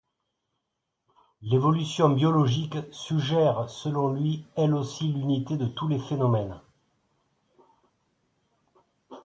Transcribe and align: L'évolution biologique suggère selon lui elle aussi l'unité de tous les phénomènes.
L'évolution 1.43 2.09
biologique 2.09 2.75
suggère 2.91 3.69
selon 3.69 4.11
lui 4.11 4.47
elle 4.55 4.73
aussi 4.73 5.13
l'unité 5.13 5.57
de 5.57 5.67
tous 5.67 5.87
les 5.87 5.99
phénomènes. 5.99 6.59